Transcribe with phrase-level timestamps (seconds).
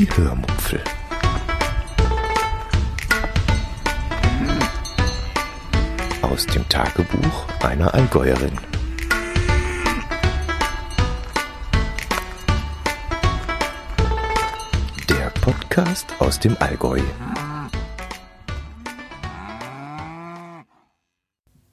[0.00, 0.80] Die Hörmupfel.
[6.22, 8.52] Aus dem Tagebuch einer Allgäuerin.
[15.10, 17.02] Der Podcast aus dem Allgäu.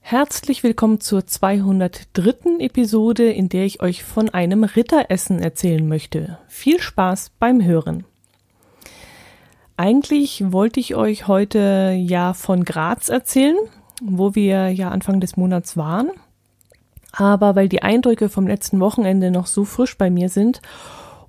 [0.02, 2.60] Herzlich willkommen zur 203.
[2.60, 6.40] Episode, in der ich euch von einem Ritteressen erzählen möchte.
[6.50, 8.04] Viel Spaß beim Hören.
[9.78, 13.56] Eigentlich wollte ich euch heute ja von Graz erzählen,
[14.02, 16.10] wo wir ja Anfang des Monats waren.
[17.12, 20.62] Aber weil die Eindrücke vom letzten Wochenende noch so frisch bei mir sind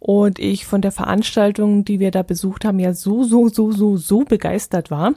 [0.00, 3.98] und ich von der Veranstaltung, die wir da besucht haben, ja so, so, so, so,
[3.98, 5.12] so begeistert war,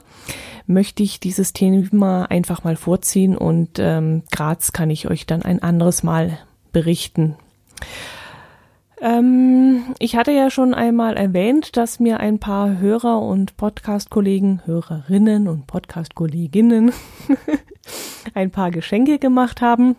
[0.66, 5.62] möchte ich dieses Thema einfach mal vorziehen und ähm, Graz kann ich euch dann ein
[5.62, 6.38] anderes Mal
[6.72, 7.36] berichten.
[9.02, 15.48] Ähm, ich hatte ja schon einmal erwähnt, dass mir ein paar Hörer und Podcast-Kollegen, Hörerinnen
[15.48, 16.92] und Podcast-Kolleginnen
[18.34, 19.96] ein paar Geschenke gemacht haben.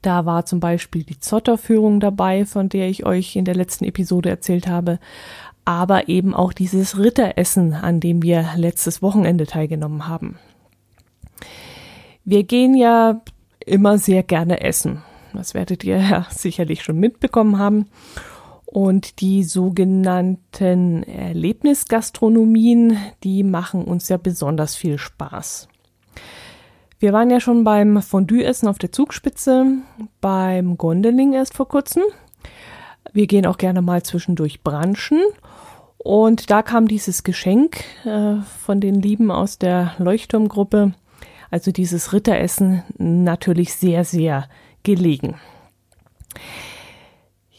[0.00, 4.30] Da war zum Beispiel die Zotterführung dabei, von der ich euch in der letzten Episode
[4.30, 4.98] erzählt habe,
[5.66, 10.38] aber eben auch dieses Ritteressen, an dem wir letztes Wochenende teilgenommen haben.
[12.24, 13.20] Wir gehen ja
[13.66, 15.02] immer sehr gerne essen.
[15.34, 17.86] Das werdet ihr ja sicherlich schon mitbekommen haben.
[18.66, 25.68] Und die sogenannten Erlebnisgastronomien, die machen uns ja besonders viel Spaß.
[27.00, 29.78] Wir waren ja schon beim Fondue-Essen auf der Zugspitze,
[30.20, 32.02] beim Gondeling erst vor kurzem.
[33.12, 35.18] Wir gehen auch gerne mal zwischendurch branchen.
[35.98, 40.92] Und da kam dieses Geschenk äh, von den Lieben aus der Leuchtturmgruppe,
[41.50, 44.48] also dieses Ritteressen, natürlich sehr, sehr
[44.82, 45.36] gelegen.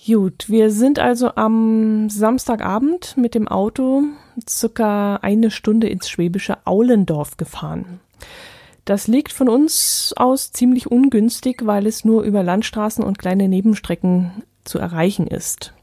[0.05, 4.03] Gut, wir sind also am Samstagabend mit dem Auto
[4.49, 7.99] circa eine Stunde ins schwäbische Aulendorf gefahren.
[8.83, 14.43] Das liegt von uns aus ziemlich ungünstig, weil es nur über Landstraßen und kleine Nebenstrecken
[14.63, 15.73] zu erreichen ist.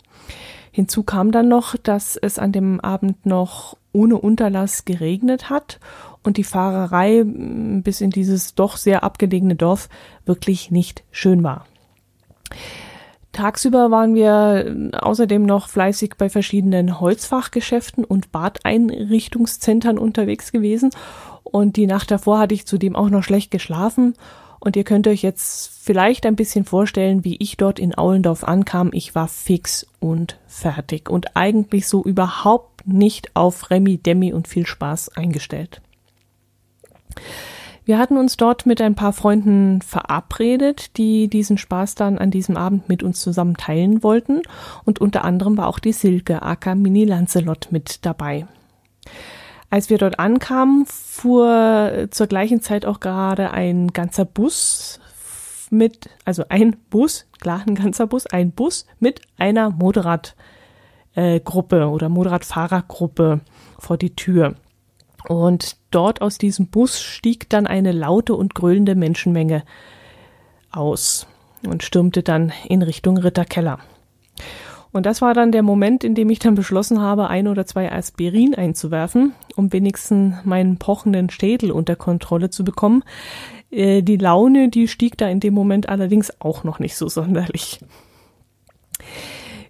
[0.72, 5.80] Hinzu kam dann noch, dass es an dem Abend noch ohne Unterlass geregnet hat
[6.22, 9.88] und die Fahrerei bis in dieses doch sehr abgelegene Dorf
[10.26, 11.66] wirklich nicht schön war.
[13.32, 20.90] Tagsüber waren wir außerdem noch fleißig bei verschiedenen Holzfachgeschäften und Badeinrichtungszentren unterwegs gewesen
[21.50, 24.14] und die Nacht davor hatte ich zudem auch noch schlecht geschlafen.
[24.60, 28.90] Und ihr könnt euch jetzt vielleicht ein bisschen vorstellen, wie ich dort in Aulendorf ankam.
[28.92, 34.66] Ich war fix und fertig und eigentlich so überhaupt nicht auf Remi, Demi und viel
[34.66, 35.80] Spaß eingestellt.
[37.88, 42.58] Wir hatten uns dort mit ein paar Freunden verabredet, die diesen Spaß dann an diesem
[42.58, 44.42] Abend mit uns zusammen teilen wollten.
[44.84, 48.46] Und unter anderem war auch die Silke aka Mini Lancelot mit dabei.
[49.70, 54.98] Als wir dort ankamen, fuhr zur gleichen Zeit auch gerade ein ganzer Bus
[55.70, 62.08] mit, also ein Bus, klar, ein ganzer Bus, ein Bus mit einer Motorradgruppe äh, oder
[62.08, 63.40] Motorradfahrergruppe
[63.78, 64.54] vor die Tür.
[65.28, 69.64] Und dort aus diesem Bus stieg dann eine laute und grölende Menschenmenge
[70.70, 71.26] aus
[71.66, 73.80] und stürmte dann in Richtung Ritterkeller.
[74.92, 77.92] Und das war dann der Moment, in dem ich dann beschlossen habe, ein oder zwei
[77.92, 83.04] Aspirin einzuwerfen, um wenigstens meinen pochenden Schädel unter Kontrolle zu bekommen.
[83.70, 87.80] Äh, die Laune, die stieg da in dem Moment allerdings auch noch nicht so sonderlich.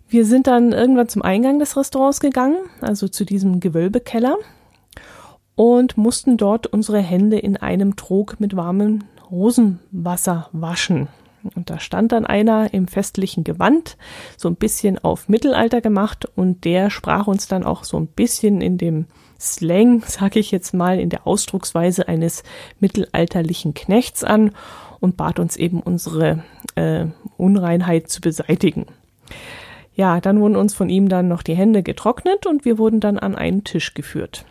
[0.09, 4.37] Wir sind dann irgendwann zum Eingang des Restaurants gegangen, also zu diesem Gewölbekeller,
[5.55, 11.09] und mussten dort unsere Hände in einem Trog mit warmem Rosenwasser waschen.
[11.55, 13.97] Und da stand dann einer im festlichen Gewand,
[14.37, 18.61] so ein bisschen auf Mittelalter gemacht und der sprach uns dann auch so ein bisschen
[18.61, 19.07] in dem
[19.41, 22.43] Slang, sag ich jetzt mal, in der Ausdrucksweise eines
[22.81, 24.53] mittelalterlichen Knechts an
[25.01, 26.45] und bat uns eben unsere
[26.75, 27.07] äh,
[27.37, 28.87] Unreinheit zu beseitigen.
[29.95, 33.19] Ja, dann wurden uns von ihm dann noch die Hände getrocknet und wir wurden dann
[33.19, 34.45] an einen Tisch geführt.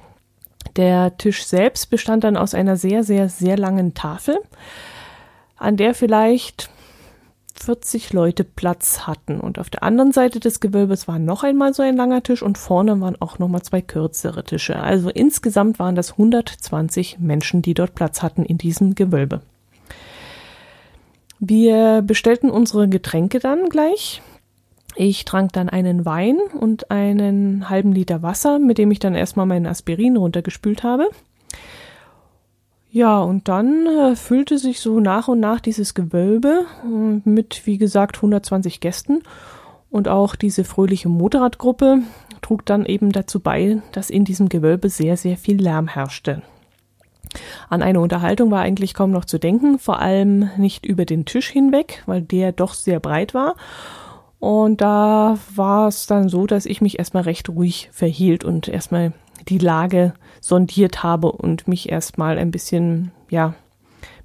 [0.75, 4.38] Der Tisch selbst bestand dann aus einer sehr, sehr, sehr langen Tafel,
[5.56, 6.69] an der vielleicht
[7.59, 9.39] 40 Leute Platz hatten.
[9.39, 12.57] Und auf der anderen Seite des Gewölbes war noch einmal so ein langer Tisch und
[12.57, 14.77] vorne waren auch noch mal zwei kürzere Tische.
[14.77, 19.42] Also insgesamt waren das 120 Menschen, die dort Platz hatten in diesem Gewölbe.
[21.39, 24.21] Wir bestellten unsere Getränke dann gleich.
[24.95, 29.45] Ich trank dann einen Wein und einen halben Liter Wasser, mit dem ich dann erstmal
[29.45, 31.07] meinen Aspirin runtergespült habe.
[32.97, 37.77] Ja, und dann äh, füllte sich so nach und nach dieses Gewölbe äh, mit, wie
[37.77, 39.21] gesagt, 120 Gästen.
[39.91, 41.99] Und auch diese fröhliche Motorradgruppe
[42.41, 46.41] trug dann eben dazu bei, dass in diesem Gewölbe sehr, sehr viel Lärm herrschte.
[47.69, 51.49] An eine Unterhaltung war eigentlich kaum noch zu denken, vor allem nicht über den Tisch
[51.49, 53.57] hinweg, weil der doch sehr breit war.
[54.39, 59.13] Und da war es dann so, dass ich mich erstmal recht ruhig verhielt und erstmal
[59.49, 63.53] die Lage sondiert habe und mich erstmal ein bisschen, ja,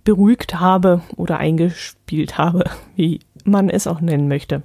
[0.04, 2.64] beruhigt habe oder eingespielt habe,
[2.96, 4.62] wie man es auch nennen möchte.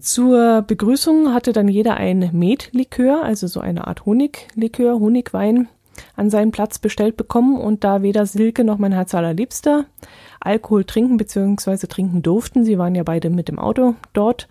[0.00, 5.68] Zur Begrüßung hatte dann jeder ein Metlikör, also so eine Art Honiglikör, Honigwein,
[6.16, 9.86] an seinen Platz bestellt bekommen und da weder Silke noch mein Herz allerliebster
[10.40, 11.86] Alkohol trinken bzw.
[11.86, 14.48] trinken durften, sie waren ja beide mit dem Auto dort,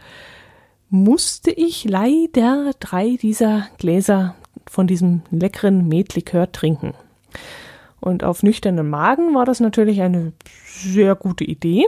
[0.91, 4.35] musste ich leider drei dieser Gläser
[4.67, 6.93] von diesem leckeren Metlikör trinken.
[8.01, 10.33] Und auf nüchternen Magen war das natürlich eine
[10.65, 11.87] sehr gute Idee.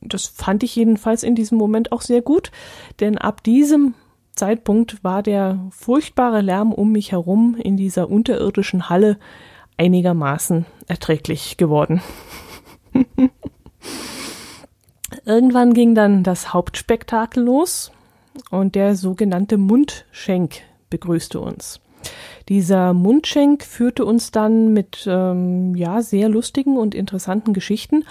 [0.00, 2.50] Das fand ich jedenfalls in diesem Moment auch sehr gut,
[2.98, 3.94] denn ab diesem
[4.34, 9.18] Zeitpunkt war der furchtbare Lärm um mich herum in dieser unterirdischen Halle
[9.76, 12.02] einigermaßen erträglich geworden.
[15.24, 17.92] Irgendwann ging dann das Hauptspektakel los
[18.50, 21.80] und der sogenannte Mundschenk begrüßte uns.
[22.48, 28.04] Dieser Mundschenk führte uns dann mit ähm, ja sehr lustigen und interessanten Geschichten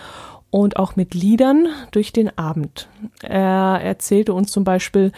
[0.51, 2.87] und auch mit Liedern durch den Abend.
[3.21, 5.11] Er erzählte uns zum Beispiel,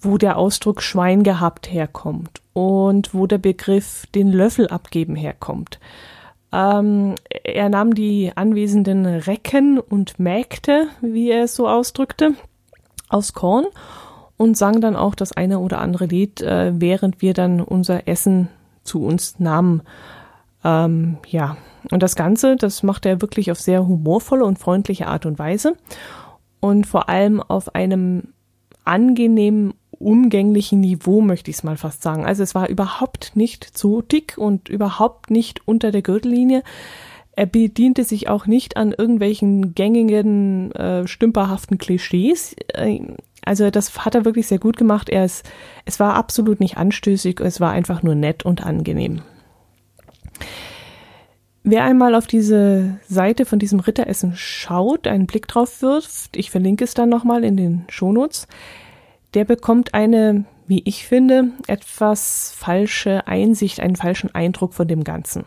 [0.00, 5.80] wo der Ausdruck Schwein gehabt herkommt und wo der Begriff den Löffel abgeben herkommt.
[6.52, 7.14] Ähm,
[7.44, 12.34] er nahm die anwesenden Recken und Mägde, wie er es so ausdrückte,
[13.08, 13.66] aus Korn
[14.38, 18.48] und sang dann auch das eine oder andere Lied, äh, während wir dann unser Essen
[18.84, 19.82] zu uns nahmen.
[20.64, 21.58] Ähm, ja,
[21.90, 25.74] und das Ganze, das machte er wirklich auf sehr humorvolle und freundliche Art und Weise
[26.60, 28.28] und vor allem auf einem
[28.84, 32.24] angenehmen, umgänglichen Niveau, möchte ich es mal fast sagen.
[32.24, 36.62] Also es war überhaupt nicht zu dick und überhaupt nicht unter der Gürtellinie.
[37.32, 42.54] Er bediente sich auch nicht an irgendwelchen gängigen, äh, stümperhaften Klischees.
[42.74, 43.00] Äh,
[43.48, 45.08] also das hat er wirklich sehr gut gemacht.
[45.08, 45.48] Er ist,
[45.86, 49.22] es war absolut nicht anstößig, es war einfach nur nett und angenehm.
[51.62, 56.84] Wer einmal auf diese Seite von diesem Ritteressen schaut, einen Blick drauf wirft, ich verlinke
[56.84, 58.48] es dann nochmal in den Shownotes,
[59.32, 65.46] der bekommt eine, wie ich finde, etwas falsche Einsicht, einen falschen Eindruck von dem Ganzen.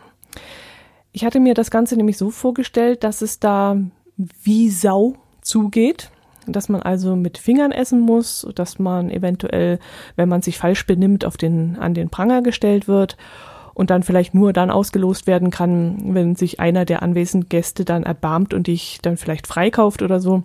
[1.12, 3.78] Ich hatte mir das Ganze nämlich so vorgestellt, dass es da
[4.18, 6.10] wie Sau zugeht,
[6.48, 9.80] dass man also mit Fingern essen muss, dass man eventuell,
[10.16, 13.18] wenn man sich falsch benimmt, auf den, an den Pranger gestellt wird
[13.74, 18.04] und dann vielleicht nur dann ausgelost werden kann, wenn sich einer der anwesenden Gäste dann
[18.04, 20.44] erbarmt und dich dann vielleicht freikauft oder so.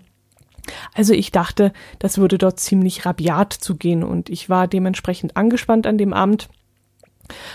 [0.94, 5.98] Also ich dachte, das würde dort ziemlich rabiat zugehen und ich war dementsprechend angespannt an
[5.98, 6.48] dem Abend.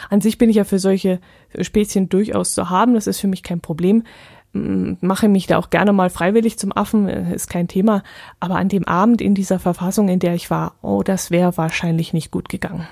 [0.10, 1.20] An sich bin ich ja für solche
[1.60, 4.04] Spezien durchaus zu haben, das ist für mich kein Problem.
[4.54, 8.04] Mache mich da auch gerne mal freiwillig zum Affen, äh, ist kein Thema.
[8.40, 12.12] Aber an dem Abend in dieser Verfassung, in der ich war, oh, das wäre wahrscheinlich
[12.12, 12.88] nicht gut gegangen.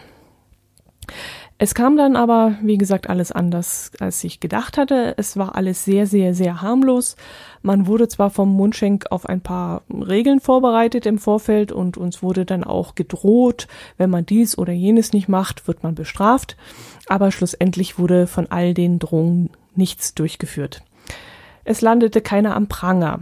[1.62, 5.16] Es kam dann aber, wie gesagt, alles anders, als ich gedacht hatte.
[5.18, 7.18] Es war alles sehr, sehr, sehr harmlos.
[7.62, 12.46] Man wurde zwar vom Mundschenk auf ein paar Regeln vorbereitet im Vorfeld und uns wurde
[12.46, 13.68] dann auch gedroht,
[13.98, 16.56] wenn man dies oder jenes nicht macht, wird man bestraft.
[17.10, 20.82] Aber schlussendlich wurde von all den Drohungen nichts durchgeführt.
[21.64, 23.20] Es landete keiner am Pranger.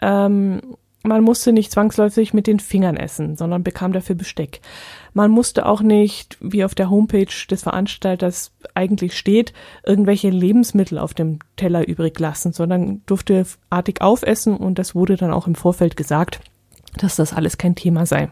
[0.00, 0.60] Ähm,
[1.06, 4.60] man musste nicht zwangsläufig mit den Fingern essen, sondern bekam dafür Besteck.
[5.14, 9.52] Man musste auch nicht, wie auf der Homepage des Veranstalters eigentlich steht,
[9.84, 15.32] irgendwelche Lebensmittel auf dem Teller übrig lassen, sondern durfte artig aufessen und das wurde dann
[15.32, 16.40] auch im Vorfeld gesagt,
[16.98, 18.28] dass das alles kein Thema sei.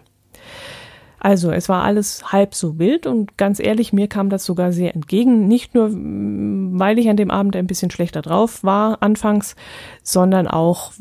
[1.25, 4.95] Also es war alles halb so wild und ganz ehrlich, mir kam das sogar sehr
[4.95, 5.49] entgegen.
[5.49, 9.57] Nicht nur, weil ich an dem Abend ein bisschen schlechter drauf war anfangs,
[10.02, 10.93] sondern auch,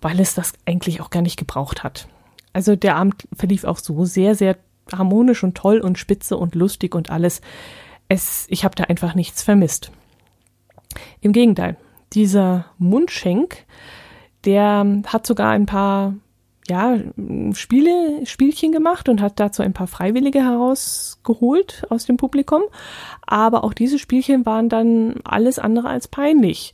[0.00, 2.06] weil es das eigentlich auch gar nicht gebraucht hat.
[2.52, 4.56] Also der Abend verlief auch so sehr, sehr
[4.92, 7.40] harmonisch und toll und spitze und lustig und alles.
[8.08, 9.90] Es, ich habe da einfach nichts vermisst.
[11.20, 11.76] Im Gegenteil,
[12.12, 13.64] dieser Mundschenk,
[14.44, 16.14] der hat sogar ein paar
[16.72, 16.98] ja,
[17.52, 22.62] Spiele, Spielchen gemacht und hat dazu ein paar Freiwillige herausgeholt aus dem Publikum.
[23.26, 26.72] Aber auch diese Spielchen waren dann alles andere als peinlich.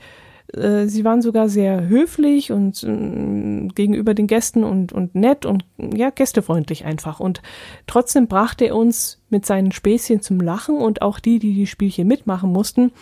[0.52, 5.64] Äh, sie waren sogar sehr höflich und äh, gegenüber den Gästen und, und nett und
[5.78, 7.19] ja, gästefreundlich einfach.
[7.19, 7.43] Und
[7.88, 12.07] trotzdem brachte er uns mit seinen Späßchen zum Lachen und auch die, die die Spielchen
[12.07, 12.93] mitmachen mussten,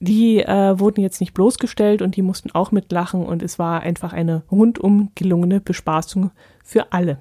[0.00, 4.12] die äh, wurden jetzt nicht bloßgestellt und die mussten auch mitlachen und es war einfach
[4.12, 6.30] eine rundum gelungene Bespaßung
[6.64, 7.18] für alle.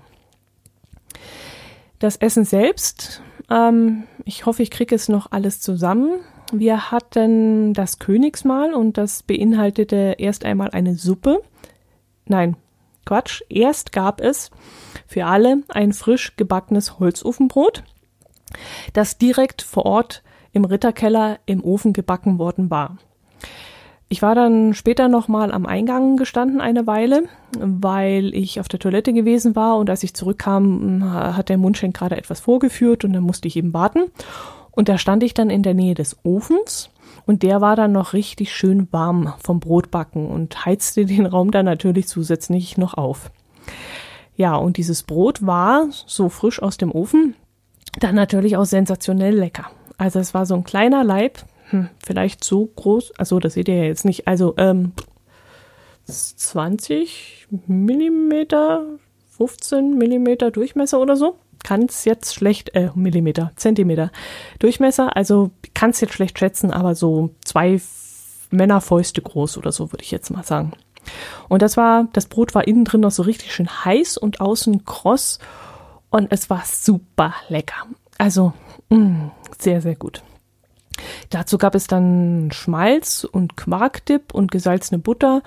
[2.00, 6.20] Das Essen selbst Ähm, ich hoffe, ich kriege es noch alles zusammen.
[6.52, 11.42] Wir hatten das Königsmahl und das beinhaltete erst einmal eine Suppe.
[12.26, 12.56] Nein,
[13.06, 13.42] Quatsch.
[13.50, 14.52] Erst gab es
[15.08, 17.84] für alle ein frisch gebackenes Holzofenbrot,
[18.94, 20.24] das direkt vor Ort
[20.60, 22.98] im Ritterkeller im Ofen gebacken worden war.
[24.10, 27.24] Ich war dann später nochmal am Eingang gestanden eine Weile,
[27.60, 32.18] weil ich auf der Toilette gewesen war und als ich zurückkam, hat der Mundschenk gerade
[32.18, 34.06] etwas vorgeführt und dann musste ich eben warten.
[34.72, 36.90] Und da stand ich dann in der Nähe des Ofens
[37.26, 41.66] und der war dann noch richtig schön warm vom Brotbacken und heizte den Raum dann
[41.66, 43.32] natürlich zusätzlich noch auf.
[44.36, 47.36] Ja, und dieses Brot war so frisch aus dem Ofen,
[48.00, 49.70] dann natürlich auch sensationell lecker.
[50.00, 51.40] Also es war so ein kleiner Leib,
[51.70, 54.94] hm, vielleicht so groß, also das seht ihr ja jetzt nicht, also ähm,
[56.06, 58.86] 20 Millimeter,
[59.38, 61.36] 15 Millimeter Durchmesser oder so.
[61.66, 64.10] Kann es jetzt schlecht, äh, Millimeter, Zentimeter
[64.60, 67.82] Durchmesser, also kann es jetzt schlecht schätzen, aber so zwei
[68.52, 70.72] Männerfäuste groß oder so, würde ich jetzt mal sagen.
[71.50, 74.86] Und das war, das Brot war innen drin noch so richtig schön heiß und außen
[74.86, 75.40] kross
[76.10, 77.86] und es war super lecker.
[78.18, 78.54] Also,
[79.60, 80.24] sehr, sehr gut.
[81.30, 85.42] Dazu gab es dann Schmalz und Quarkdip und gesalzene Butter.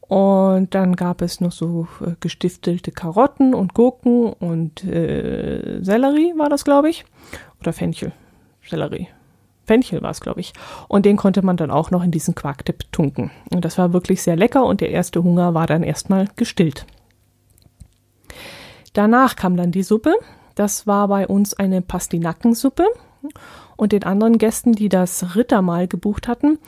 [0.00, 6.48] Und dann gab es noch so äh, gestiftelte Karotten und Gurken und äh, Sellerie war
[6.48, 7.04] das, glaube ich.
[7.60, 8.12] Oder Fenchel.
[8.64, 9.08] Sellerie.
[9.64, 10.52] Fenchel war es, glaube ich.
[10.86, 13.32] Und den konnte man dann auch noch in diesen Quarkdip tunken.
[13.52, 16.86] Und das war wirklich sehr lecker und der erste Hunger war dann erstmal gestillt.
[18.92, 20.14] Danach kam dann die Suppe.
[20.56, 22.86] Das war bei uns eine Pastinackensuppe
[23.76, 26.58] und den anderen Gästen, die das Rittermahl gebucht hatten,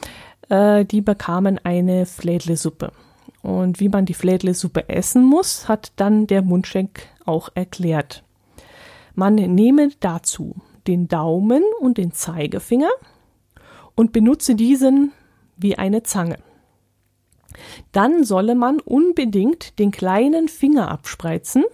[0.48, 2.92] äh, die bekamen eine Flädlesuppe.
[3.42, 8.22] Und wie man die Flädlesuppe essen muss, hat dann der Mundschenk auch erklärt.
[9.14, 12.90] Man nehme dazu den Daumen und den Zeigefinger
[13.94, 15.12] und benutze diesen
[15.56, 16.38] wie eine Zange.
[17.92, 21.64] Dann solle man unbedingt den kleinen Finger abspreizen.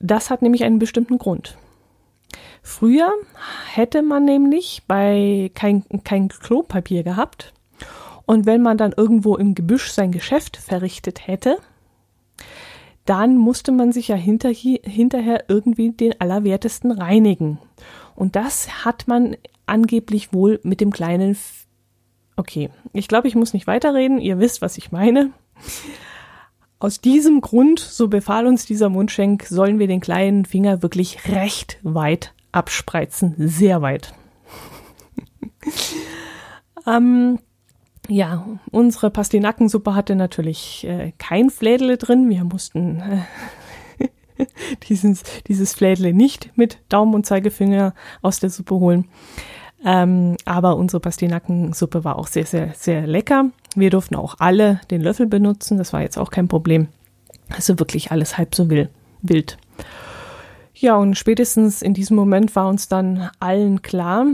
[0.00, 1.56] Das hat nämlich einen bestimmten Grund.
[2.62, 3.10] Früher
[3.72, 7.52] hätte man nämlich bei kein, kein Klopapier gehabt.
[8.26, 11.58] Und wenn man dann irgendwo im Gebüsch sein Geschäft verrichtet hätte,
[13.06, 17.58] dann musste man sich ja hinter, hinterher irgendwie den Allerwertesten reinigen.
[18.14, 21.30] Und das hat man angeblich wohl mit dem kleinen.
[21.30, 21.66] F
[22.36, 24.20] okay, ich glaube, ich muss nicht weiterreden.
[24.20, 25.30] Ihr wisst, was ich meine.
[26.80, 31.78] Aus diesem Grund, so befahl uns dieser Mundschenk, sollen wir den kleinen Finger wirklich recht
[31.82, 34.14] weit abspreizen, sehr weit.
[36.86, 37.40] ähm,
[38.08, 42.30] ja, unsere Pastinackensuppe hatte natürlich äh, kein Flädle drin.
[42.30, 44.46] Wir mussten äh,
[44.88, 47.92] dieses, dieses Flädle nicht mit Daumen und Zeigefinger
[48.22, 49.06] aus der Suppe holen.
[49.84, 53.50] Ähm, aber unsere Pastinackensuppe war auch sehr, sehr, sehr lecker.
[53.74, 55.78] Wir durften auch alle den Löffel benutzen.
[55.78, 56.88] Das war jetzt auch kein Problem.
[57.50, 59.58] Also wirklich alles halb so wild.
[60.74, 64.26] Ja, und spätestens in diesem Moment war uns dann allen klar,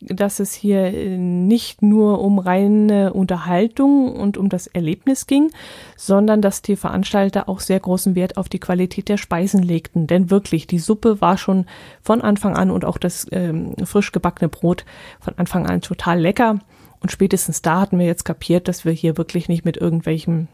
[0.00, 5.50] dass es hier äh, nicht nur um reine Unterhaltung und um das Erlebnis ging,
[5.96, 10.06] sondern dass die Veranstalter auch sehr großen Wert auf die Qualität der Speisen legten.
[10.06, 11.66] Denn wirklich, die Suppe war schon
[12.02, 14.84] von Anfang an und auch das ähm, frisch gebackene Brot
[15.20, 16.58] von Anfang an total lecker.
[17.02, 20.48] Und spätestens da hatten wir jetzt kapiert, dass wir hier wirklich nicht mit irgendwelchen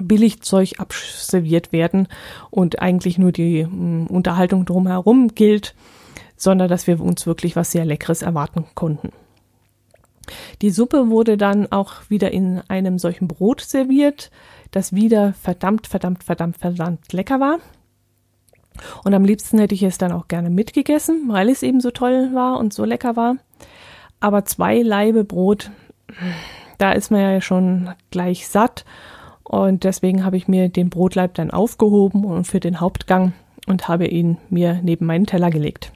[0.00, 2.08] Billigzeug abserviert werden
[2.50, 5.74] und eigentlich nur die mh, Unterhaltung drumherum gilt,
[6.36, 9.12] sondern dass wir uns wirklich was sehr Leckeres erwarten konnten.
[10.62, 14.30] Die Suppe wurde dann auch wieder in einem solchen Brot serviert,
[14.70, 17.58] das wieder verdammt, verdammt, verdammt, verdammt lecker war.
[19.04, 22.30] Und am liebsten hätte ich es dann auch gerne mitgegessen, weil es eben so toll
[22.32, 23.36] war und so lecker war.
[24.18, 25.70] Aber zwei Laibe Brot,
[26.78, 28.84] da ist man ja schon gleich satt
[29.42, 33.32] und deswegen habe ich mir den Brotleib dann aufgehoben und für den Hauptgang
[33.66, 35.92] und habe ihn mir neben meinen Teller gelegt.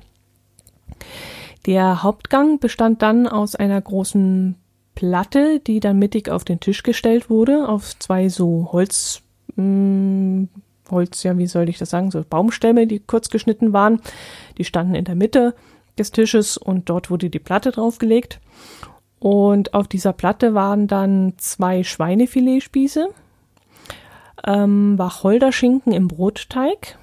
[1.66, 4.56] Der Hauptgang bestand dann aus einer großen
[4.94, 9.22] Platte, die dann mittig auf den Tisch gestellt wurde, auf zwei so Holz,
[9.56, 10.48] mh, hm,
[10.90, 14.00] Holz, ja, wie soll ich das sagen, so Baumstämme, die kurz geschnitten waren.
[14.56, 15.54] Die standen in der Mitte
[15.98, 18.40] des Tisches und dort wurde die Platte draufgelegt.
[19.20, 23.08] Und auf dieser Platte waren dann zwei Schweinefiletspieße,
[24.46, 26.98] ähm, Wacholderschinken im Brotteig,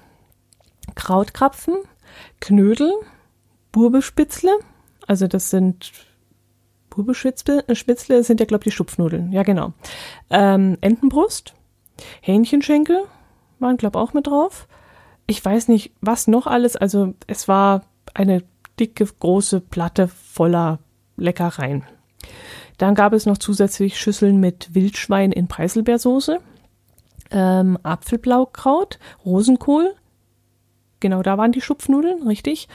[0.96, 1.76] Krautkrapfen,
[2.40, 2.92] Knödel,
[3.72, 4.52] Burbespitzle,
[5.08, 5.92] also das sind
[6.90, 9.74] Burbespitzle, Spitzle sind ja glaube ich die Stupfnudeln, ja genau.
[10.30, 11.54] Ähm, Entenbrust,
[12.22, 13.04] Hähnchenschenkel
[13.60, 14.70] waren glaube auch mit drauf,
[15.28, 16.76] ich weiß nicht, was noch alles.
[16.76, 17.82] Also es war
[18.14, 18.44] eine
[18.80, 20.80] dicke, große Platte voller
[21.18, 21.84] Leckereien.
[22.78, 26.40] Dann gab es noch zusätzlich Schüsseln mit Wildschwein in Preiselbeersoße,
[27.32, 29.94] ähm, Apfelblaukraut, Rosenkohl.
[31.00, 32.68] Genau, da waren die Schupfnudeln, richtig.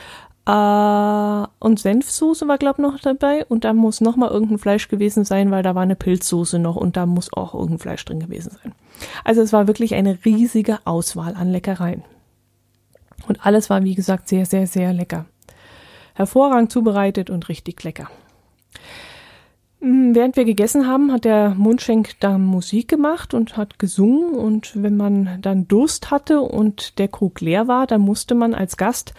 [0.47, 3.45] Äh, und Senfsoße war, glaube ich, noch dabei.
[3.47, 6.76] Und da muss noch mal irgendein Fleisch gewesen sein, weil da war eine Pilzsoße noch
[6.76, 8.75] und da muss auch irgendein Fleisch drin gewesen sein.
[9.25, 12.04] Also es war wirklich eine riesige Auswahl an Leckereien.
[13.28, 15.26] Und alles war, wie gesagt, sehr, sehr, sehr lecker.
[16.14, 18.09] Hervorragend zubereitet und richtig lecker.
[19.80, 24.34] Hm, während wir gegessen haben, hat der Mundschenk dann Musik gemacht und hat gesungen.
[24.34, 28.76] Und wenn man dann Durst hatte und der Krug leer war, dann musste man als
[28.76, 29.14] Gast,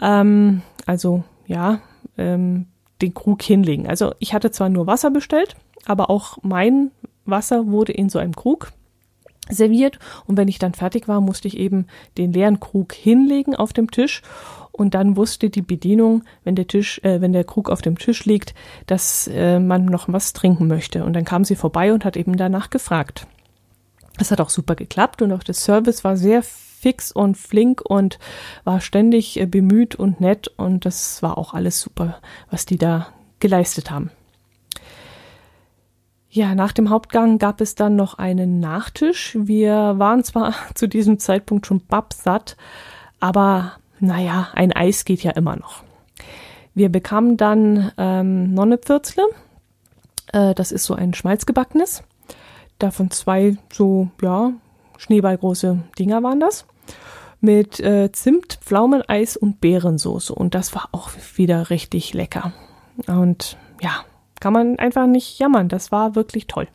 [0.00, 1.80] ähm, also ja,
[2.16, 2.66] ähm,
[3.02, 3.86] den Krug hinlegen.
[3.86, 6.90] Also ich hatte zwar nur Wasser bestellt, aber auch mein
[7.26, 8.72] Wasser wurde in so einem Krug
[9.50, 9.98] serviert.
[10.26, 13.90] Und wenn ich dann fertig war, musste ich eben den leeren Krug hinlegen auf dem
[13.90, 14.22] Tisch
[14.76, 18.26] und dann wusste die Bedienung, wenn der Tisch, äh, wenn der Krug auf dem Tisch
[18.26, 18.54] liegt,
[18.86, 21.04] dass äh, man noch was trinken möchte.
[21.04, 23.26] Und dann kam sie vorbei und hat eben danach gefragt.
[24.18, 28.18] Das hat auch super geklappt und auch der Service war sehr fix und flink und
[28.64, 32.18] war ständig äh, bemüht und nett und das war auch alles super,
[32.50, 33.08] was die da
[33.40, 34.10] geleistet haben.
[36.28, 39.38] Ja, nach dem Hauptgang gab es dann noch einen Nachtisch.
[39.40, 42.58] Wir waren zwar zu diesem Zeitpunkt schon babsatt,
[43.20, 45.82] aber naja, ein Eis geht ja immer noch.
[46.74, 49.24] Wir bekamen dann ähm, Nonnepfürzle.
[50.32, 52.02] Äh, das ist so ein Schmalzgebackenes.
[52.78, 54.52] Davon zwei so, ja,
[54.98, 56.66] schneeballgroße Dinger waren das.
[57.40, 60.34] Mit äh, Zimt, Pflaumeneis und Beerensoße.
[60.34, 62.52] Und das war auch wieder richtig lecker.
[63.06, 64.04] Und ja,
[64.40, 65.68] kann man einfach nicht jammern.
[65.68, 66.68] Das war wirklich toll.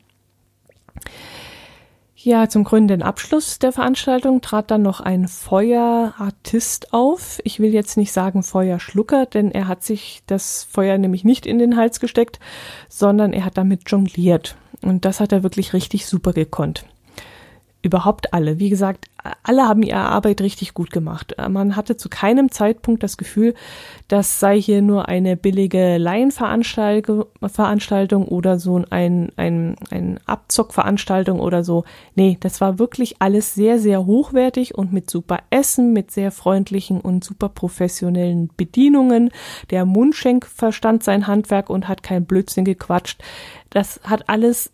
[2.24, 7.40] Ja, zum krönenden Abschluss der Veranstaltung trat dann noch ein Feuerartist auf.
[7.44, 11.58] Ich will jetzt nicht sagen Feuerschlucker, denn er hat sich das Feuer nämlich nicht in
[11.58, 12.40] den Hals gesteckt,
[12.90, 14.56] sondern er hat damit jongliert.
[14.84, 16.86] Und das hat er wirklich richtig super gekonnt
[17.82, 18.60] überhaupt alle.
[18.60, 19.08] Wie gesagt,
[19.44, 21.36] alle haben ihre Arbeit richtig gut gemacht.
[21.50, 23.54] Man hatte zu keinem Zeitpunkt das Gefühl,
[24.08, 31.84] das sei hier nur eine billige Laienveranstaltung oder so ein, ein, ein Abzockveranstaltung oder so.
[32.16, 37.00] Nee, das war wirklich alles sehr, sehr hochwertig und mit super Essen, mit sehr freundlichen
[37.00, 39.30] und super professionellen Bedienungen.
[39.70, 43.22] Der Mundschenk verstand sein Handwerk und hat kein Blödsinn gequatscht.
[43.70, 44.72] Das hat alles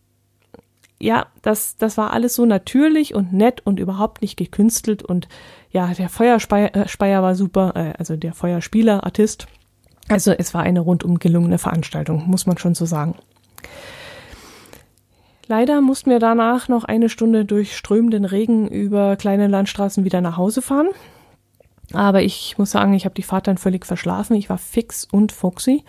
[0.99, 5.27] ja, das, das war alles so natürlich und nett und überhaupt nicht gekünstelt und
[5.71, 9.47] ja, der Feuerspeier äh, war super, äh, also der Feuerspieler, Artist.
[10.09, 13.15] Also es war eine rundum gelungene Veranstaltung, muss man schon so sagen.
[15.47, 20.37] Leider mussten wir danach noch eine Stunde durch strömenden Regen über kleine Landstraßen wieder nach
[20.37, 20.89] Hause fahren.
[21.93, 24.35] Aber ich muss sagen, ich habe die Fahrt dann völlig verschlafen.
[24.35, 25.85] Ich war fix und foxy.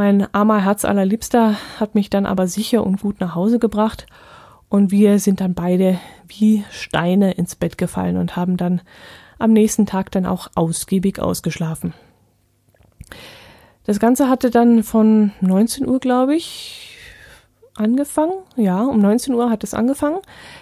[0.00, 4.06] Mein armer Herz allerliebster hat mich dann aber sicher und gut nach Hause gebracht
[4.70, 8.80] und wir sind dann beide wie Steine ins Bett gefallen und haben dann
[9.38, 11.92] am nächsten Tag dann auch ausgiebig ausgeschlafen.
[13.84, 16.96] Das Ganze hatte dann von 19 Uhr, glaube ich,
[17.74, 18.32] angefangen.
[18.56, 20.20] Ja, um 19 Uhr hat es angefangen.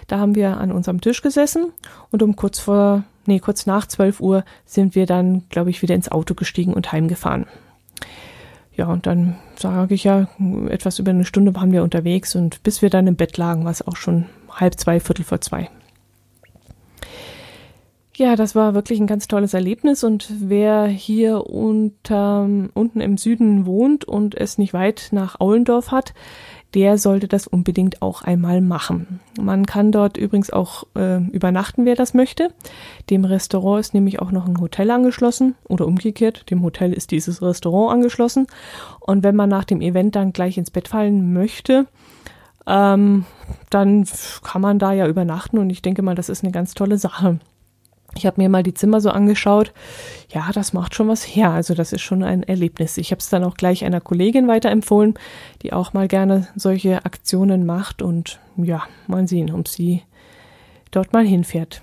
[0.09, 1.73] Da haben wir an unserem Tisch gesessen
[2.11, 5.95] und um kurz vor, nee, kurz nach 12 Uhr sind wir dann, glaube ich, wieder
[5.95, 7.47] ins Auto gestiegen und heimgefahren.
[8.79, 10.29] Ja, und dann sage ich ja,
[10.69, 13.73] etwas über eine Stunde waren wir unterwegs und bis wir dann im Bett lagen, war
[13.73, 15.69] es auch schon halb zwei, viertel vor zwei.
[18.15, 23.67] Ja, das war wirklich ein ganz tolles Erlebnis und wer hier unter, unten im Süden
[23.67, 26.15] wohnt und es nicht weit nach Aulendorf hat,
[26.75, 29.21] der sollte das unbedingt auch einmal machen.
[29.41, 32.53] Man kann dort übrigens auch äh, übernachten, wer das möchte.
[33.09, 37.41] Dem Restaurant ist nämlich auch noch ein Hotel angeschlossen oder umgekehrt, dem Hotel ist dieses
[37.41, 38.47] Restaurant angeschlossen.
[39.01, 41.87] Und wenn man nach dem Event dann gleich ins Bett fallen möchte,
[42.67, 43.25] ähm,
[43.71, 44.07] dann
[44.43, 47.39] kann man da ja übernachten und ich denke mal, das ist eine ganz tolle Sache.
[48.15, 49.73] Ich habe mir mal die Zimmer so angeschaut.
[50.33, 51.51] Ja, das macht schon was her.
[51.51, 52.97] Also das ist schon ein Erlebnis.
[52.97, 55.15] Ich habe es dann auch gleich einer Kollegin weiterempfohlen,
[55.63, 58.03] die auch mal gerne solche Aktionen macht.
[58.03, 60.03] Und ja, mal sehen, ob sie
[60.91, 61.83] dort mal hinfährt.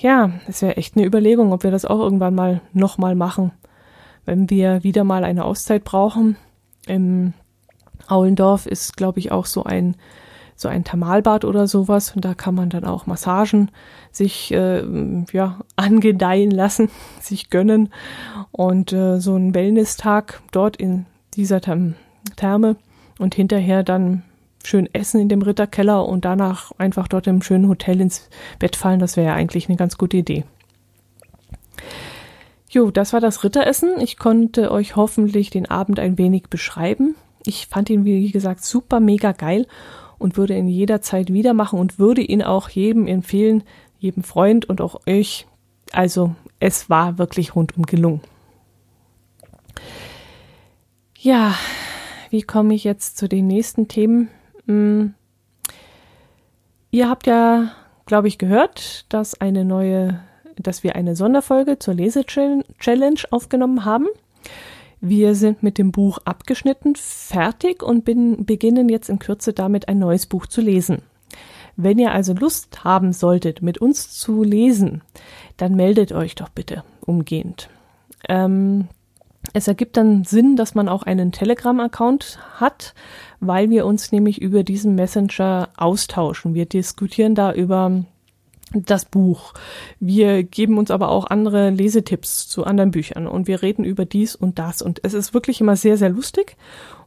[0.00, 3.52] Ja, es wäre echt eine Überlegung, ob wir das auch irgendwann mal nochmal machen.
[4.24, 6.36] Wenn wir wieder mal eine Auszeit brauchen.
[6.86, 7.32] Im
[8.06, 9.96] Aulendorf ist, glaube ich, auch so ein
[10.62, 12.14] so ein Thermalbad oder sowas.
[12.14, 13.70] Und da kann man dann auch Massagen
[14.10, 14.82] sich äh,
[15.32, 16.88] ja, angedeihen lassen,
[17.20, 17.90] sich gönnen.
[18.50, 22.76] Und äh, so ein Wellness-Tag dort in dieser Therme
[23.18, 24.22] und hinterher dann
[24.64, 29.00] schön essen in dem Ritterkeller und danach einfach dort im schönen Hotel ins Bett fallen.
[29.00, 30.44] Das wäre ja eigentlich eine ganz gute Idee.
[32.70, 34.00] Jo, das war das Ritteressen.
[34.00, 37.16] Ich konnte euch hoffentlich den Abend ein wenig beschreiben.
[37.44, 39.66] Ich fand ihn, wie gesagt, super mega geil
[40.22, 43.64] und würde ihn jederzeit wieder machen und würde ihn auch jedem empfehlen,
[43.98, 45.46] jedem Freund und auch euch.
[45.92, 48.20] Also, es war wirklich rundum gelungen.
[51.18, 51.54] Ja,
[52.30, 54.28] wie komme ich jetzt zu den nächsten Themen?
[54.66, 55.14] Hm.
[56.90, 57.72] Ihr habt ja,
[58.06, 60.20] glaube ich, gehört, dass eine neue,
[60.56, 64.06] dass wir eine Sonderfolge zur Lese-Challenge aufgenommen haben.
[65.04, 69.98] Wir sind mit dem Buch abgeschnitten, fertig und bin, beginnen jetzt in Kürze damit ein
[69.98, 71.02] neues Buch zu lesen.
[71.74, 75.02] Wenn ihr also Lust haben solltet, mit uns zu lesen,
[75.56, 77.68] dann meldet euch doch bitte umgehend.
[78.28, 78.86] Ähm,
[79.52, 82.94] es ergibt dann Sinn, dass man auch einen Telegram-Account hat,
[83.40, 86.54] weil wir uns nämlich über diesen Messenger austauschen.
[86.54, 88.04] Wir diskutieren da über
[88.74, 89.54] das Buch.
[90.00, 94.34] Wir geben uns aber auch andere Lesetipps zu anderen Büchern und wir reden über dies
[94.34, 94.82] und das.
[94.82, 96.56] Und es ist wirklich immer sehr, sehr lustig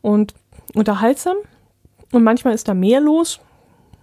[0.02, 0.34] und
[0.74, 1.38] unterhaltsam.
[2.12, 3.40] Und manchmal ist da mehr los,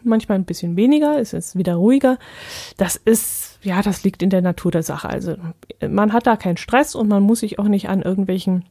[0.02, 2.18] manchmal ein bisschen weniger, es ist wieder ruhiger.
[2.76, 5.08] Das ist, ja, das liegt in der Natur der Sache.
[5.08, 5.36] Also
[5.88, 8.64] man hat da keinen Stress und man muss sich auch nicht an irgendwelchen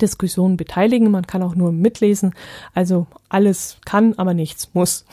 [0.00, 1.10] Diskussionen beteiligen.
[1.10, 2.34] Man kann auch nur mitlesen.
[2.74, 5.04] Also alles kann, aber nichts muss.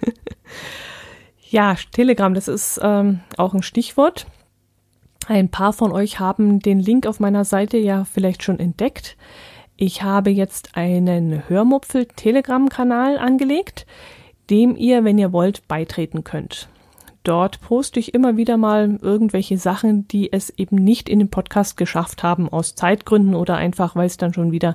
[1.50, 4.26] ja, Telegram, das ist ähm, auch ein Stichwort.
[5.28, 9.16] Ein paar von euch haben den Link auf meiner Seite ja vielleicht schon entdeckt.
[9.76, 13.86] Ich habe jetzt einen Hörmupfel-Telegram-Kanal angelegt
[14.50, 16.68] dem ihr, wenn ihr wollt, beitreten könnt.
[17.22, 21.76] Dort poste ich immer wieder mal irgendwelche Sachen, die es eben nicht in den Podcast
[21.76, 24.74] geschafft haben, aus Zeitgründen oder einfach, weil es dann schon wieder,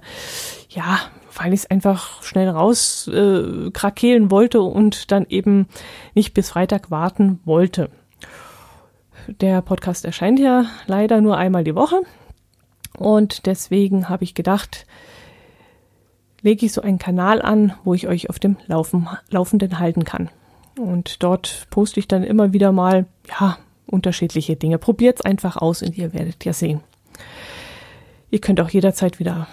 [0.70, 1.00] ja,
[1.36, 5.68] weil ich es einfach schnell raus äh, krakehlen wollte und dann eben
[6.14, 7.90] nicht bis Freitag warten wollte.
[9.28, 12.02] Der Podcast erscheint ja leider nur einmal die Woche
[12.96, 14.86] und deswegen habe ich gedacht,
[16.44, 20.30] lege ich so einen Kanal an, wo ich euch auf dem Laufen, Laufenden halten kann.
[20.78, 23.58] Und dort poste ich dann immer wieder mal, ja,
[23.88, 24.78] unterschiedliche Dinge.
[24.78, 26.82] Probiert's einfach aus und ihr werdet ja sehen.
[28.32, 29.48] Ihr könnt auch jederzeit wieder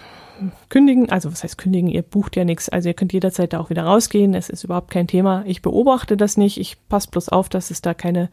[0.68, 3.70] kündigen, also was heißt kündigen, ihr bucht ja nichts, also ihr könnt jederzeit da auch
[3.70, 5.44] wieder rausgehen, es ist überhaupt kein Thema.
[5.46, 8.28] Ich beobachte das nicht, ich passe bloß auf, dass es da keine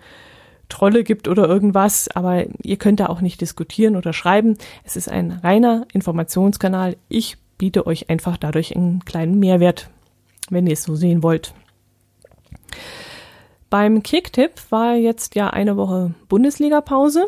[0.70, 4.58] Trolle gibt oder irgendwas, aber ihr könnt da auch nicht diskutieren oder schreiben.
[4.84, 6.96] Es ist ein reiner Informationskanal.
[7.10, 9.90] Ich biete euch einfach dadurch einen kleinen Mehrwert,
[10.50, 11.54] wenn ihr es so sehen wollt.
[13.70, 17.28] Beim Kicktipp war jetzt ja eine Woche Bundesliga-Pause.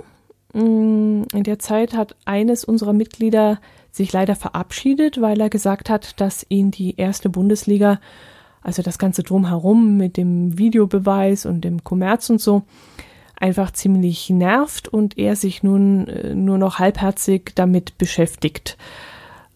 [0.54, 3.60] Mm, in der Zeit hat eines unserer Mitglieder
[3.92, 8.00] sich leider verabschiedet, weil er gesagt hat, dass ihn die erste Bundesliga,
[8.62, 12.64] also das ganze drumherum mit dem Videobeweis und dem Kommerz und so,
[13.36, 18.78] einfach ziemlich nervt und er sich nun äh, nur noch halbherzig damit beschäftigt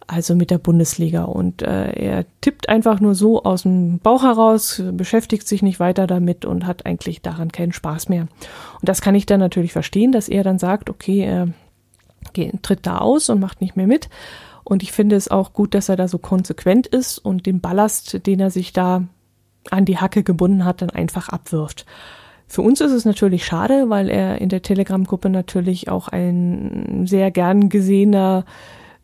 [0.07, 1.23] also mit der Bundesliga.
[1.23, 6.07] Und äh, er tippt einfach nur so aus dem Bauch heraus, beschäftigt sich nicht weiter
[6.07, 8.21] damit und hat eigentlich daran keinen Spaß mehr.
[8.21, 11.49] Und das kann ich dann natürlich verstehen, dass er dann sagt, okay, er
[12.61, 14.09] tritt da aus und macht nicht mehr mit.
[14.63, 18.25] Und ich finde es auch gut, dass er da so konsequent ist und den Ballast,
[18.25, 19.03] den er sich da
[19.69, 21.85] an die Hacke gebunden hat, dann einfach abwirft.
[22.47, 27.31] Für uns ist es natürlich schade, weil er in der Telegram-Gruppe natürlich auch ein sehr
[27.31, 28.45] gern gesehener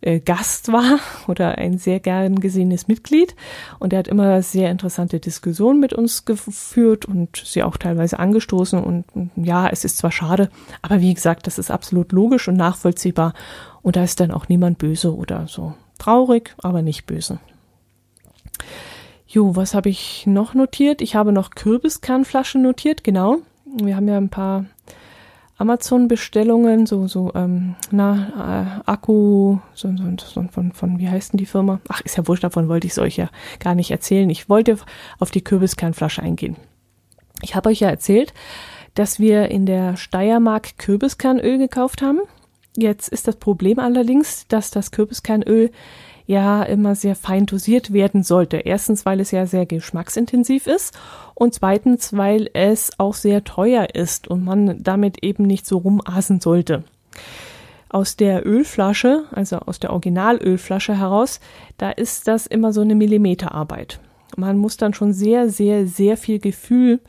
[0.01, 3.35] äh, Gast war oder ein sehr gern gesehenes Mitglied.
[3.79, 8.83] Und er hat immer sehr interessante Diskussionen mit uns geführt und sie auch teilweise angestoßen.
[8.83, 10.49] Und ja, es ist zwar schade,
[10.81, 13.33] aber wie gesagt, das ist absolut logisch und nachvollziehbar.
[13.81, 15.73] Und da ist dann auch niemand böse oder so.
[15.97, 17.39] Traurig, aber nicht böse.
[19.27, 21.01] Jo, was habe ich noch notiert?
[21.01, 23.37] Ich habe noch Kürbiskernflaschen notiert, genau.
[23.65, 24.65] Wir haben ja ein paar
[25.61, 31.37] Amazon-Bestellungen, so, so, ähm, na, äh, Akku, so, so, so, von, von, wie heißt denn
[31.37, 31.79] die Firma?
[31.87, 34.29] Ach, ist ja wurscht, davon wollte ich es euch ja gar nicht erzählen.
[34.29, 34.77] Ich wollte
[35.19, 36.57] auf die Kürbiskernflasche eingehen.
[37.41, 38.33] Ich habe euch ja erzählt,
[38.95, 42.19] dass wir in der Steiermark Kürbiskernöl gekauft haben.
[42.75, 45.71] Jetzt ist das Problem allerdings, dass das Kürbiskernöl
[46.31, 48.57] ja immer sehr fein dosiert werden sollte.
[48.57, 50.97] Erstens, weil es ja sehr geschmacksintensiv ist
[51.35, 56.39] und zweitens, weil es auch sehr teuer ist und man damit eben nicht so rumasen
[56.39, 56.83] sollte.
[57.89, 61.41] Aus der Ölflasche, also aus der Originalölflasche heraus,
[61.77, 63.99] da ist das immer so eine Millimeterarbeit.
[64.37, 67.01] Man muss dann schon sehr, sehr, sehr viel Gefühl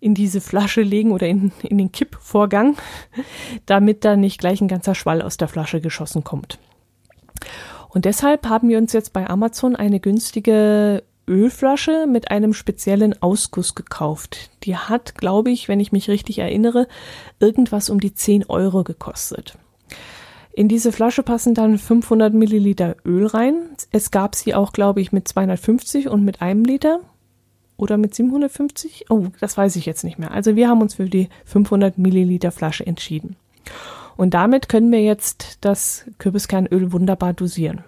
[0.00, 2.76] in diese Flasche legen oder in, in den Kippvorgang,
[3.66, 6.58] damit da nicht gleich ein ganzer Schwall aus der Flasche geschossen kommt.
[7.88, 13.74] Und deshalb haben wir uns jetzt bei Amazon eine günstige Ölflasche mit einem speziellen Ausguss
[13.74, 14.50] gekauft.
[14.64, 16.88] Die hat, glaube ich, wenn ich mich richtig erinnere,
[17.38, 19.58] irgendwas um die 10 Euro gekostet.
[20.52, 23.54] In diese Flasche passen dann 500 Milliliter Öl rein.
[23.92, 27.00] Es gab sie auch, glaube ich, mit 250 und mit einem Liter
[27.76, 29.06] oder mit 750.
[29.08, 30.32] Oh, das weiß ich jetzt nicht mehr.
[30.32, 33.36] Also wir haben uns für die 500 Milliliter Flasche entschieden.
[34.18, 37.84] Und damit können wir jetzt das Kürbiskernöl wunderbar dosieren.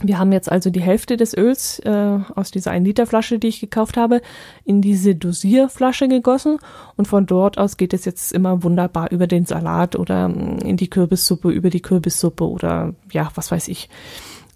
[0.00, 3.48] Wir haben jetzt also die Hälfte des Öls äh, aus dieser 1 Liter Flasche, die
[3.48, 4.22] ich gekauft habe,
[4.64, 6.58] in diese Dosierflasche gegossen
[6.96, 10.76] und von dort aus geht es jetzt immer wunderbar über den Salat oder mm, in
[10.76, 13.88] die Kürbissuppe, über die Kürbissuppe oder ja, was weiß ich,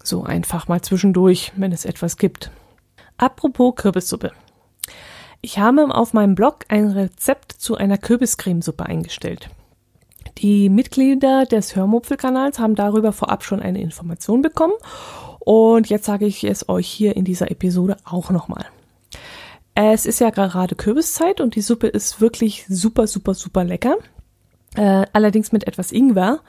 [0.01, 2.51] so einfach mal zwischendurch, wenn es etwas gibt.
[3.17, 4.31] Apropos Kürbissuppe.
[5.41, 9.49] Ich habe auf meinem Blog ein Rezept zu einer Kürbiscremesuppe eingestellt.
[10.37, 14.73] Die Mitglieder des Hörmupfelkanals haben darüber vorab schon eine Information bekommen
[15.39, 18.65] und jetzt sage ich es euch hier in dieser Episode auch nochmal.
[19.75, 23.97] Es ist ja gerade Kürbiszeit und die Suppe ist wirklich super, super, super lecker.
[24.75, 26.39] Äh, allerdings mit etwas Ingwer.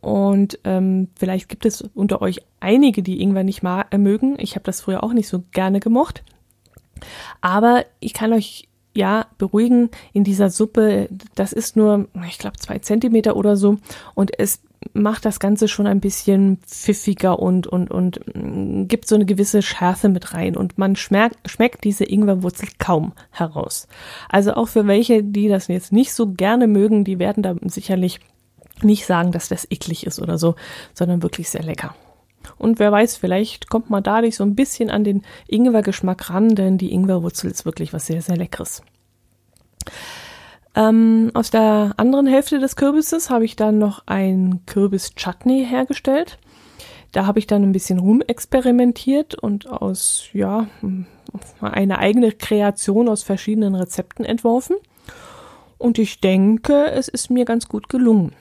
[0.00, 4.34] Und ähm, vielleicht gibt es unter euch einige, die Ingwer nicht äh, mögen.
[4.38, 6.24] Ich habe das früher auch nicht so gerne gemocht.
[7.40, 12.78] Aber ich kann euch ja beruhigen, in dieser Suppe, das ist nur, ich glaube, zwei
[12.78, 13.78] Zentimeter oder so.
[14.14, 14.60] Und es
[14.92, 19.62] macht das Ganze schon ein bisschen pfiffiger und, und, und mm, gibt so eine gewisse
[19.62, 20.56] Schärfe mit rein.
[20.56, 23.88] Und man schmeckt, schmeckt diese Ingwerwurzel kaum heraus.
[24.28, 28.20] Also auch für welche, die das jetzt nicht so gerne mögen, die werden da sicherlich
[28.82, 30.56] nicht sagen, dass das eklig ist oder so,
[30.92, 31.94] sondern wirklich sehr lecker.
[32.58, 36.78] Und wer weiß, vielleicht kommt man dadurch so ein bisschen an den Ingwergeschmack ran, denn
[36.78, 38.82] die Ingwerwurzel ist wirklich was sehr, sehr Leckeres.
[40.76, 46.38] Ähm, aus der anderen Hälfte des Kürbisses habe ich dann noch ein Kürbis-Chutney hergestellt.
[47.12, 50.66] Da habe ich dann ein bisschen rumexperimentiert und aus, ja,
[51.60, 54.76] eine eigene Kreation aus verschiedenen Rezepten entworfen.
[55.78, 58.32] Und ich denke, es ist mir ganz gut gelungen.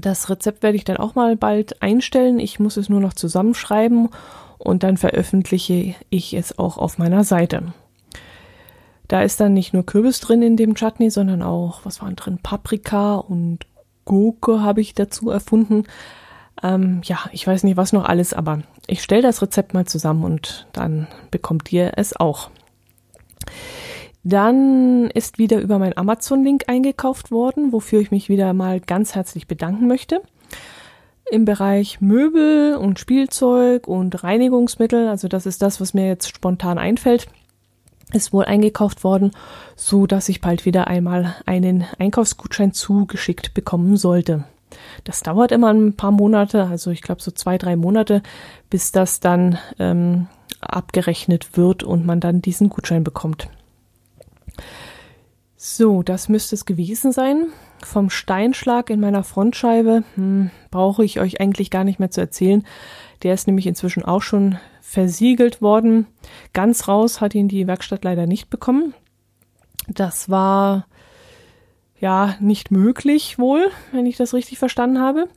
[0.00, 2.38] Das Rezept werde ich dann auch mal bald einstellen.
[2.38, 4.08] Ich muss es nur noch zusammenschreiben
[4.58, 7.72] und dann veröffentliche ich es auch auf meiner Seite.
[9.08, 12.38] Da ist dann nicht nur Kürbis drin in dem Chutney, sondern auch, was waren drin?
[12.42, 13.60] Paprika und
[14.04, 15.84] Gurke habe ich dazu erfunden.
[16.62, 20.24] Ähm, ja, ich weiß nicht, was noch alles, aber ich stelle das Rezept mal zusammen
[20.24, 22.50] und dann bekommt ihr es auch.
[24.24, 29.46] Dann ist wieder über meinen Amazon-Link eingekauft worden, wofür ich mich wieder mal ganz herzlich
[29.46, 30.22] bedanken möchte.
[31.30, 36.78] Im Bereich Möbel und Spielzeug und Reinigungsmittel, also das ist das, was mir jetzt spontan
[36.78, 37.28] einfällt,
[38.12, 39.32] ist wohl eingekauft worden,
[39.76, 44.44] so dass ich bald wieder einmal einen Einkaufsgutschein zugeschickt bekommen sollte.
[45.04, 48.22] Das dauert immer ein paar Monate, also ich glaube so zwei, drei Monate,
[48.70, 50.28] bis das dann ähm,
[50.60, 53.48] abgerechnet wird und man dann diesen Gutschein bekommt.
[55.60, 57.48] So, das müsste es gewesen sein.
[57.84, 62.64] Vom Steinschlag in meiner Frontscheibe hm, brauche ich euch eigentlich gar nicht mehr zu erzählen.
[63.24, 66.06] Der ist nämlich inzwischen auch schon versiegelt worden.
[66.52, 68.94] Ganz raus hat ihn die Werkstatt leider nicht bekommen.
[69.88, 70.86] Das war
[71.98, 75.28] ja nicht möglich wohl, wenn ich das richtig verstanden habe.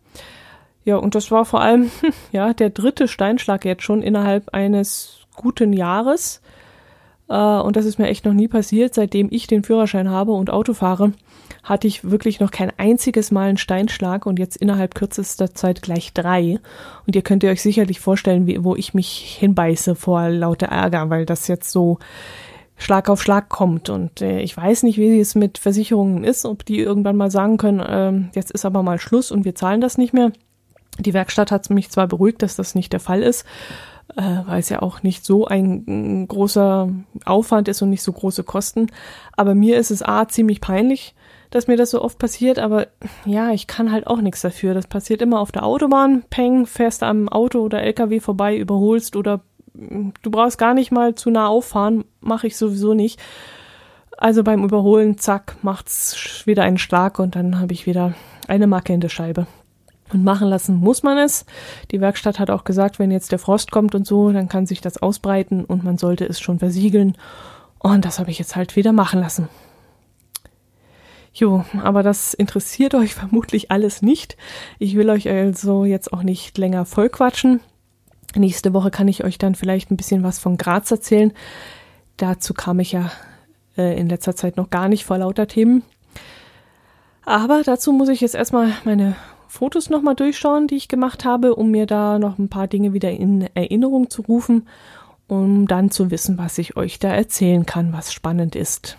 [0.85, 1.89] Ja, und das war vor allem
[2.31, 6.40] ja der dritte Steinschlag jetzt schon innerhalb eines guten Jahres.
[7.31, 10.51] Äh, und das ist mir echt noch nie passiert, seitdem ich den Führerschein habe und
[10.51, 11.13] Auto fahre
[11.63, 16.13] hatte ich wirklich noch kein einziges Mal einen Steinschlag und jetzt innerhalb kürzester Zeit gleich
[16.13, 16.59] drei.
[17.05, 21.09] Und ihr könnt ihr euch sicherlich vorstellen, wie, wo ich mich hinbeiße vor lauter Ärger,
[21.09, 21.99] weil das jetzt so
[22.77, 23.89] Schlag auf Schlag kommt.
[23.89, 27.57] Und äh, ich weiß nicht, wie es mit Versicherungen ist, ob die irgendwann mal sagen
[27.57, 30.31] können, äh, jetzt ist aber mal Schluss und wir zahlen das nicht mehr.
[30.99, 33.45] Die Werkstatt hat mich zwar beruhigt, dass das nicht der Fall ist,
[34.15, 36.89] äh, weil es ja auch nicht so ein, ein großer
[37.25, 38.87] Aufwand ist und nicht so große Kosten.
[39.35, 41.15] Aber mir ist es A ziemlich peinlich,
[41.49, 42.87] dass mir das so oft passiert, aber
[43.25, 44.73] ja, ich kann halt auch nichts dafür.
[44.73, 49.41] Das passiert immer auf der Autobahn, peng, fährst am Auto oder LKW vorbei, überholst oder
[49.73, 53.19] mm, du brauchst gar nicht mal zu nah auffahren, mache ich sowieso nicht.
[54.17, 58.13] Also beim Überholen, zack, macht's wieder einen Schlag und dann habe ich wieder
[58.47, 59.47] eine Macke in der Scheibe.
[60.13, 61.45] Und machen lassen muss man es.
[61.91, 64.81] Die Werkstatt hat auch gesagt, wenn jetzt der Frost kommt und so, dann kann sich
[64.81, 67.15] das ausbreiten und man sollte es schon versiegeln.
[67.79, 69.47] Und das habe ich jetzt halt wieder machen lassen.
[71.33, 74.37] Jo, aber das interessiert euch vermutlich alles nicht.
[74.79, 77.61] Ich will euch also jetzt auch nicht länger vollquatschen.
[78.35, 81.33] Nächste Woche kann ich euch dann vielleicht ein bisschen was von Graz erzählen.
[82.17, 83.11] Dazu kam ich ja
[83.77, 85.83] äh, in letzter Zeit noch gar nicht vor lauter Themen.
[87.25, 89.15] Aber dazu muss ich jetzt erstmal meine
[89.51, 93.11] Fotos nochmal durchschauen, die ich gemacht habe, um mir da noch ein paar Dinge wieder
[93.11, 94.67] in Erinnerung zu rufen
[95.31, 98.97] um dann zu wissen, was ich euch da erzählen kann, was spannend ist.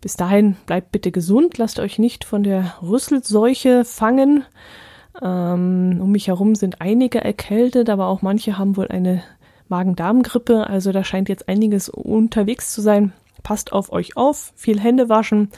[0.00, 4.44] Bis dahin bleibt bitte gesund, lasst euch nicht von der Rüsselseuche fangen.
[5.22, 9.22] Ähm, um mich herum sind einige erkältet, aber auch manche haben wohl eine
[9.68, 10.66] Magen-Darm-Grippe.
[10.66, 13.12] Also da scheint jetzt einiges unterwegs zu sein.
[13.44, 15.50] Passt auf euch auf, viel Hände waschen,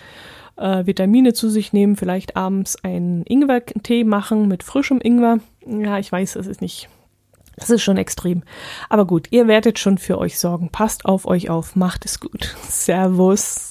[0.59, 5.39] äh, Vitamine zu sich nehmen, vielleicht abends einen Ingwer-Tee machen mit frischem Ingwer.
[5.67, 6.89] Ja, ich weiß, es ist nicht
[7.59, 8.43] das ist schon extrem.
[8.89, 10.71] Aber gut, ihr werdet schon für euch sorgen.
[10.71, 11.75] Passt auf euch auf.
[11.75, 12.57] Macht es gut.
[12.69, 13.68] Servus.